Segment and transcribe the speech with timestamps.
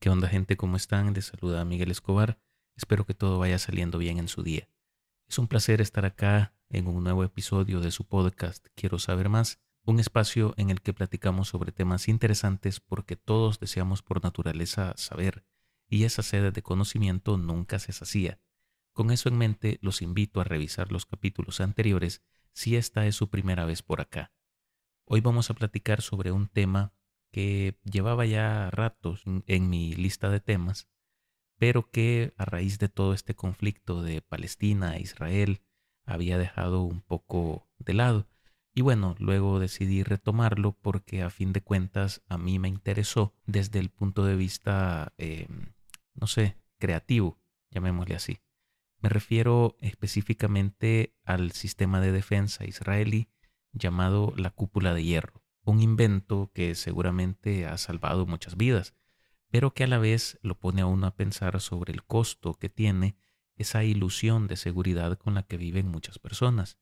[0.00, 0.56] ¿Qué onda gente?
[0.56, 1.12] ¿Cómo están?
[1.12, 2.38] Les saluda Miguel Escobar.
[2.76, 4.68] Espero que todo vaya saliendo bien en su día.
[5.26, 9.58] Es un placer estar acá en un nuevo episodio de su podcast Quiero saber más,
[9.82, 15.44] un espacio en el que platicamos sobre temas interesantes porque todos deseamos por naturaleza saber
[15.88, 18.38] y esa sede de conocimiento nunca se sacía.
[18.92, 22.22] Con eso en mente, los invito a revisar los capítulos anteriores
[22.52, 24.30] si esta es su primera vez por acá.
[25.06, 26.92] Hoy vamos a platicar sobre un tema
[27.30, 30.88] que llevaba ya ratos en mi lista de temas,
[31.58, 35.62] pero que a raíz de todo este conflicto de Palestina e Israel
[36.04, 38.28] había dejado un poco de lado.
[38.74, 43.80] Y bueno, luego decidí retomarlo porque a fin de cuentas a mí me interesó desde
[43.80, 45.72] el punto de vista, em,
[46.14, 47.40] no sé, creativo,
[47.70, 48.40] llamémosle así.
[49.00, 53.28] Me refiero específicamente al sistema de defensa israelí
[53.72, 55.37] llamado la cúpula de hierro
[55.70, 58.94] un invento que seguramente ha salvado muchas vidas,
[59.50, 62.68] pero que a la vez lo pone a uno a pensar sobre el costo que
[62.68, 63.16] tiene
[63.56, 66.78] esa ilusión de seguridad con la que viven muchas personas.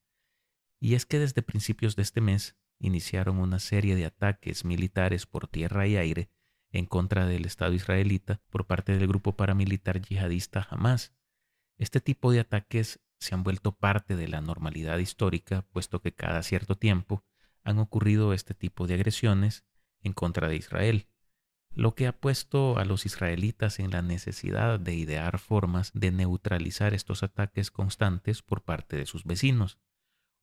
[0.79, 5.47] Y es que desde principios de este mes iniciaron una serie de ataques militares por
[5.47, 6.29] tierra y aire
[6.71, 11.13] en contra del Estado israelita por parte del grupo paramilitar yihadista Hamas.
[11.77, 16.43] Este tipo de ataques se han vuelto parte de la normalidad histórica, puesto que cada
[16.43, 17.25] cierto tiempo
[17.67, 19.65] han ocurrido este tipo de agresiones
[20.01, 21.09] en contra de Israel,
[21.69, 26.93] lo que ha puesto a los israelitas en la necesidad de idear formas de neutralizar
[26.93, 29.79] estos ataques constantes por parte de sus vecinos.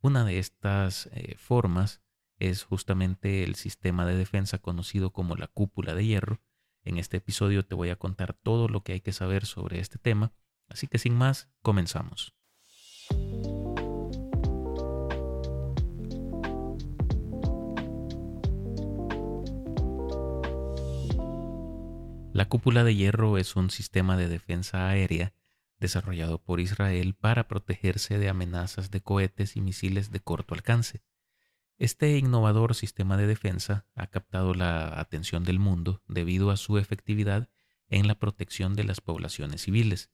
[0.02, 2.02] Una de estas eh, formas
[2.39, 6.42] es justamente el sistema de defensa conocido como la cúpula de hierro.
[6.84, 9.98] En este episodio te voy a contar todo lo que hay que saber sobre este
[9.98, 10.34] tema,
[10.69, 12.34] así que sin más, comenzamos.
[22.34, 25.34] La cúpula de hierro es un sistema de defensa aérea
[25.78, 31.05] desarrollado por Israel para protegerse de amenazas de cohetes y misiles de corto alcance.
[31.78, 37.50] Este innovador sistema de defensa ha captado la atención del mundo debido a su efectividad
[37.89, 40.11] en la protección de las poblaciones civiles.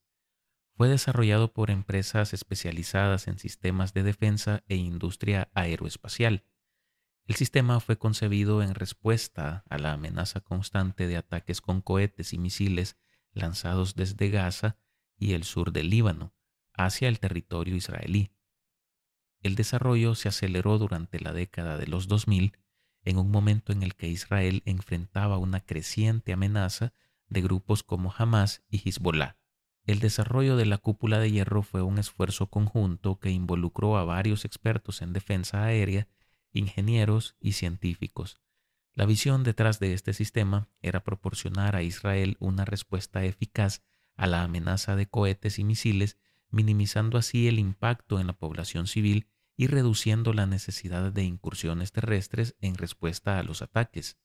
[0.75, 6.45] Fue desarrollado por empresas especializadas en sistemas de defensa e industria aeroespacial
[7.31, 12.39] el sistema fue concebido en respuesta a la amenaza constante de ataques con cohetes y
[12.39, 12.97] misiles
[13.35, 14.79] lanzados desde Gaza
[15.17, 16.35] y el sur del Líbano
[16.73, 18.33] hacia el territorio israelí.
[19.43, 22.59] El desarrollo se aceleró durante la década de los 2000
[23.05, 26.93] en un momento en el que Israel enfrentaba una creciente amenaza
[27.29, 29.37] de grupos como Hamas y Hezbollah.
[29.85, 34.45] El desarrollo de la cúpula de hierro fue un esfuerzo conjunto que involucró a varios
[34.45, 36.09] expertos en defensa aérea
[36.53, 38.41] ingenieros y científicos.
[38.93, 43.83] La visión detrás de este sistema era proporcionar a Israel una respuesta eficaz
[44.17, 46.19] a la amenaza de cohetes y misiles,
[46.51, 52.57] minimizando así el impacto en la población civil y reduciendo la necesidad de incursiones terrestres
[52.61, 54.19] en respuesta a los ataques.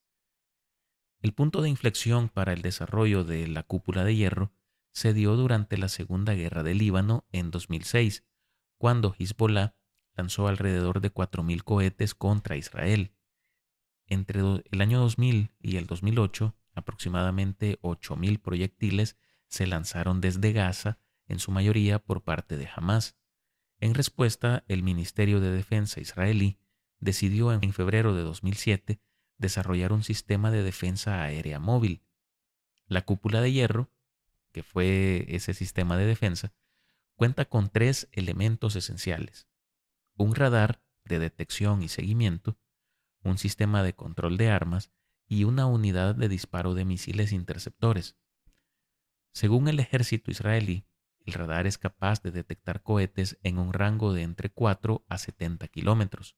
[1.22, 4.54] El punto de inflexión para el desarrollo de la cúpula de hierro
[4.92, 8.24] se dio durante la Segunda Guerra del Líbano en 2006,
[8.78, 9.76] cuando Hezbollah
[10.16, 13.12] lanzó alrededor de 4.000 cohetes contra Israel.
[14.08, 19.18] Entre el año 2000 y el 2008, aproximadamente 8.000 proyectiles
[19.48, 23.18] se lanzaron desde Gaza, en su mayoría por parte de Hamas.
[23.80, 26.60] En respuesta, el Ministerio de Defensa israelí
[27.00, 29.02] decidió en febrero de 2007
[29.38, 32.04] desarrollar un sistema de defensa aérea móvil.
[32.88, 33.92] La cúpula de hierro,
[34.52, 36.54] que fue ese sistema de defensa,
[37.16, 39.48] cuenta con tres elementos esenciales
[40.18, 42.58] un radar de detección y seguimiento,
[43.24, 44.92] un sistema de control de armas
[45.28, 48.16] y una unidad de disparo de misiles interceptores.
[49.34, 50.86] Según el ejército israelí,
[51.26, 55.68] el radar es capaz de detectar cohetes en un rango de entre 4 a 70
[55.68, 56.38] kilómetros.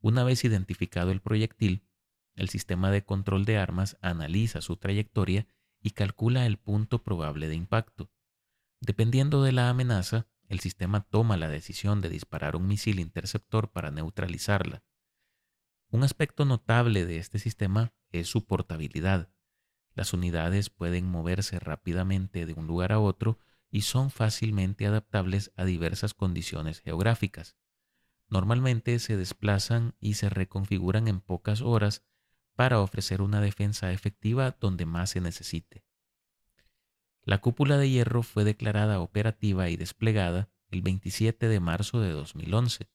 [0.00, 1.86] Una vez identificado el proyectil,
[2.34, 5.46] el sistema de control de armas analiza su trayectoria
[5.80, 8.10] y calcula el punto probable de impacto.
[8.80, 13.90] Dependiendo de la amenaza, el sistema toma la decisión de disparar un misil interceptor para
[13.90, 14.82] neutralizarla.
[15.90, 19.30] Un aspecto notable de este sistema es su portabilidad.
[19.94, 23.38] Las unidades pueden moverse rápidamente de un lugar a otro
[23.70, 27.56] y son fácilmente adaptables a diversas condiciones geográficas.
[28.28, 32.04] Normalmente se desplazan y se reconfiguran en pocas horas
[32.54, 35.87] para ofrecer una defensa efectiva donde más se necesite.
[37.28, 42.88] La cúpula de hierro fue declarada operativa y desplegada el 27 de marzo de 2011.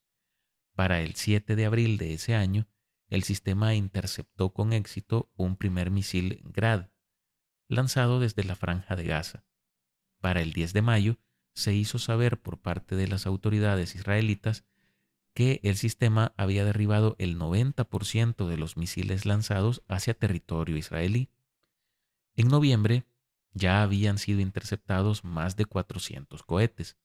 [0.73, 2.67] Para el 7 de abril de ese año,
[3.09, 6.89] el sistema interceptó con éxito un primer misil GRAD.
[7.67, 9.43] lanzado desde la franja de Gaza.
[10.19, 11.19] Para el 10 de mayo
[11.53, 14.65] se hizo saber por parte de las autoridades israelitas
[15.35, 21.29] que el sistema había derribado el 90% de los misiles lanzados hacia territorio israelí.
[22.35, 23.05] En noviembre
[23.53, 26.97] ya habían sido interceptados más de 400 cohetes.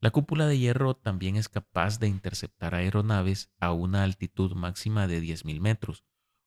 [0.00, 5.22] La cúpula de hierro también es capaz de interceptar aeronaves a una altitud máxima de
[5.22, 6.04] 10.000 metros,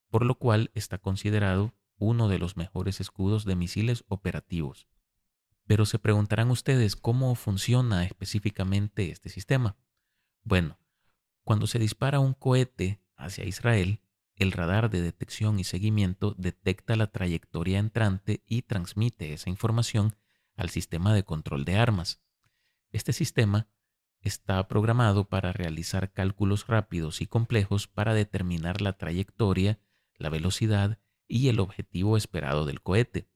[0.09, 4.87] por lo cual está considerado uno de los mejores escudos de misiles operativos.
[5.65, 9.77] Pero se preguntarán ustedes cómo funciona específicamente este sistema.
[10.43, 10.77] Bueno,
[11.43, 14.01] cuando se dispara un cohete hacia Israel,
[14.35, 20.15] el radar de detección y seguimiento detecta la trayectoria entrante y transmite esa información
[20.55, 22.21] al sistema de control de armas.
[22.91, 23.67] Este sistema
[24.21, 29.79] está programado para realizar cálculos rápidos y complejos para determinar la trayectoria,
[30.17, 33.29] la velocidad y el objetivo esperado del cohete.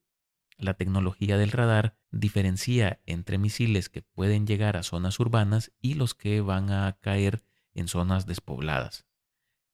[0.57, 6.15] La tecnología del radar diferencia entre misiles que pueden llegar a zonas urbanas y los
[6.15, 7.43] que van a caer
[7.73, 9.08] en zonas despobladas.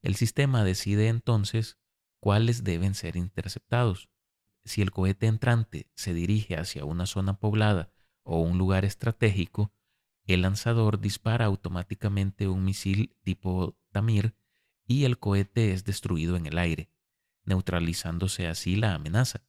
[0.05, 1.79] El sistema decide entonces
[2.19, 4.07] cuáles deben ser interceptados.
[4.63, 7.91] Si el cohete entrante se dirige hacia una zona poblada
[8.21, 9.73] o un lugar estratégico,
[10.27, 14.35] el lanzador dispara automáticamente un misil tipo Tamir
[14.85, 16.91] y el cohete es destruido en el aire,
[17.43, 19.43] neutralizándose así la amenaza.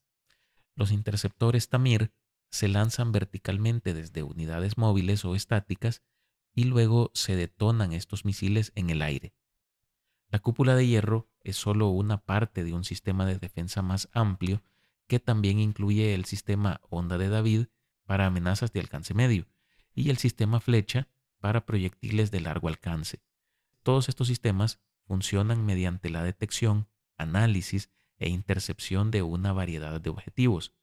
[0.74, 2.14] Los interceptores Tamir
[2.48, 6.02] se lanzan verticalmente desde unidades móviles o estáticas
[6.54, 9.34] y luego se detonan estos misiles en el aire.
[10.28, 14.62] La cúpula de hierro es solo una parte de un sistema de defensa más amplio
[15.06, 17.66] que también incluye el sistema Onda de David
[18.04, 19.46] para amenazas de alcance medio
[19.94, 21.08] y el sistema Flecha
[21.38, 23.22] para proyectiles de largo alcance.
[23.82, 30.74] Todos estos sistemas funcionan mediante la detección, análisis e intercepción de una variedad de objetivos,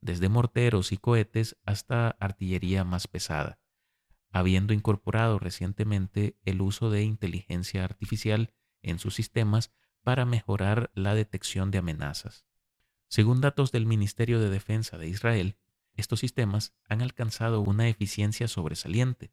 [0.00, 3.58] desde morteros y cohetes hasta artillería más pesada,
[4.30, 8.52] habiendo incorporado recientemente el uso de inteligencia artificial
[8.82, 12.44] en sus sistemas para mejorar la detección de amenazas.
[13.08, 15.56] Según datos del Ministerio de Defensa de Israel,
[15.94, 19.32] estos sistemas han alcanzado una eficiencia sobresaliente,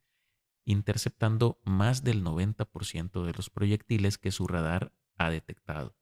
[0.66, 5.96] interceptando más del 90% de los proyectiles que su radar ha detectado.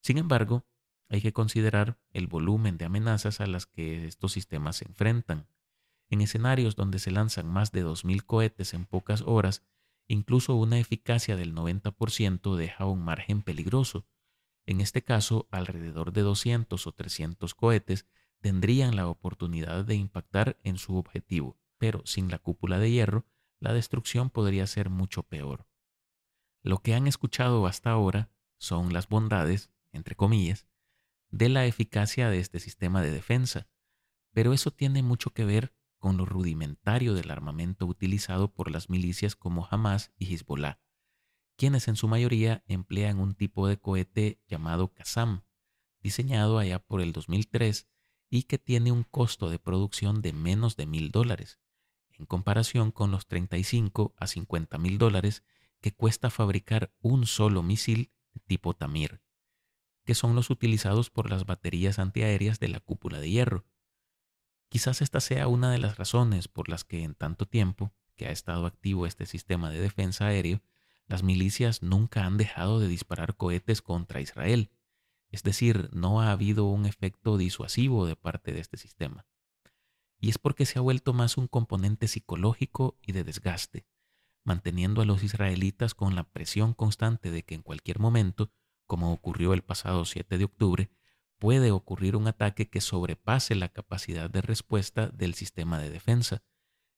[0.00, 0.66] Sin embargo,
[1.08, 5.48] hay que considerar el volumen de amenazas a las que estos sistemas se enfrentan.
[6.10, 9.62] En escenarios donde se lanzan más de 2.000 cohetes en pocas horas,
[10.08, 14.06] Incluso una eficacia del 90% deja un margen peligroso.
[14.66, 18.06] En este caso, alrededor de 200 o 300 cohetes
[18.40, 23.26] tendrían la oportunidad de impactar en su objetivo, pero sin la cúpula de hierro,
[23.60, 25.66] la destrucción podría ser mucho peor.
[26.62, 30.66] Lo que han escuchado hasta ahora son las bondades, entre comillas,
[31.30, 33.68] de la eficacia de este sistema de defensa,
[34.32, 39.36] pero eso tiene mucho que ver con lo rudimentario del armamento utilizado por las milicias
[39.36, 40.80] como Hamas y Hezbollah,
[41.56, 45.42] quienes en su mayoría emplean un tipo de cohete llamado Qassam,
[46.00, 47.88] diseñado allá por el 2003
[48.30, 51.58] y que tiene un costo de producción de menos de mil dólares,
[52.10, 55.42] en comparación con los 35 a 50 mil dólares
[55.80, 59.22] que cuesta fabricar un solo misil de tipo Tamir,
[60.04, 63.66] que son los utilizados por las baterías antiaéreas de la cúpula de hierro
[64.68, 68.30] Quizás esta sea una de las razones por las que en tanto tiempo que ha
[68.30, 70.60] estado activo este sistema de defensa aéreo,
[71.06, 74.70] las milicias nunca han dejado de disparar cohetes contra Israel.
[75.30, 79.26] Es decir, no ha habido un efecto disuasivo de parte de este sistema.
[80.20, 83.86] Y es porque se ha vuelto más un componente psicológico y de desgaste,
[84.44, 88.50] manteniendo a los israelitas con la presión constante de que en cualquier momento,
[88.86, 90.90] como ocurrió el pasado 7 de octubre,
[91.38, 96.42] puede ocurrir un ataque que sobrepase la capacidad de respuesta del sistema de defensa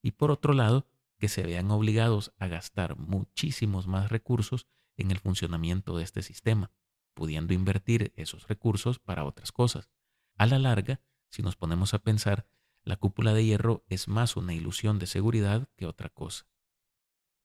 [0.02, 0.87] y por otro lado,
[1.18, 4.66] que se vean obligados a gastar muchísimos más recursos
[4.97, 6.73] en el funcionamiento de este sistema,
[7.12, 9.90] pudiendo invertir esos recursos para otras cosas.
[10.37, 12.47] A la larga, si nos ponemos a pensar,
[12.82, 16.47] la cúpula de hierro es más una ilusión de seguridad que otra cosa.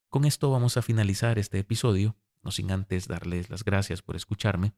[0.08, 4.74] Con esto vamos a finalizar este episodio, no sin antes darles las gracias por escucharme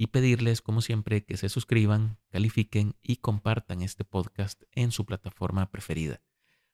[0.00, 5.70] y pedirles, como siempre, que se suscriban, califiquen y compartan este podcast en su plataforma
[5.70, 6.22] preferida,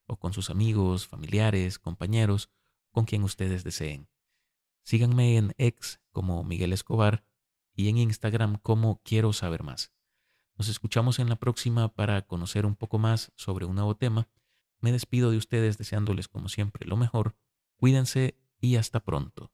[0.07, 2.53] o con sus amigos, familiares, compañeros,
[2.93, 4.09] con quien ustedes deseen.
[4.85, 7.25] Síganme en X como Miguel Escobar
[7.75, 9.93] y en Instagram como Quiero Saber Más.
[10.57, 14.29] Nos escuchamos en la próxima para conocer un poco más sobre un nuevo tema.
[14.79, 17.35] Me despido de ustedes deseándoles como siempre lo mejor.
[17.75, 19.51] Cuídense y hasta pronto.